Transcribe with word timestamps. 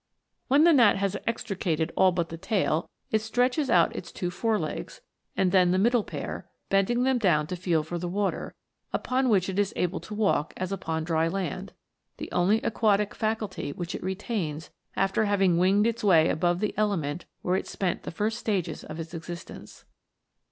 When 0.47 0.63
the 0.63 0.73
gnat 0.73 0.95
has 0.95 1.15
extricated 1.27 1.91
all 1.95 2.11
but 2.11 2.29
the 2.29 2.35
tail, 2.39 2.89
it 3.11 3.21
stretches 3.21 3.69
out 3.69 3.95
its 3.95 4.11
two 4.11 4.31
fore 4.31 4.57
legs, 4.57 5.01
and 5.37 5.51
then 5.51 5.69
the 5.69 5.77
middle 5.77 6.03
pair, 6.03 6.49
bending 6.69 7.03
them 7.03 7.19
down 7.19 7.45
to 7.45 7.55
feel 7.55 7.83
for 7.83 7.99
the 7.99 8.07
water, 8.09 8.55
upon 8.91 9.29
which 9.29 9.47
it 9.47 9.59
is 9.59 9.73
able 9.75 9.99
to 9.99 10.15
walk 10.15 10.55
as 10.57 10.71
upon 10.71 11.03
dry 11.03 11.27
land, 11.27 11.73
the 12.17 12.31
only 12.31 12.59
aquatic 12.63 13.13
faculty 13.13 13.73
which 13.73 13.93
it 13.93 14.01
retains 14.01 14.71
after 14.95 15.25
having 15.25 15.59
winged 15.59 15.85
its 15.85 16.03
way 16.03 16.29
above 16.29 16.61
the 16.61 16.73
element 16.77 17.25
where 17.43 17.55
it 17.55 17.67
spent 17.67 18.01
the 18.01 18.09
first 18.09 18.39
stages 18.39 18.83
of 18.83 18.99
its 18.99 19.13
existence. 19.13 19.85